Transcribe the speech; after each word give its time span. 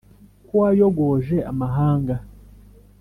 Ko 0.47 0.53
wayogoje 0.63 1.37
amahanga, 1.51 2.15